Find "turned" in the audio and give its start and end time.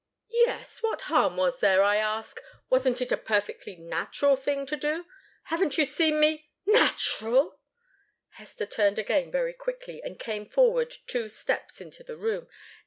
8.65-8.97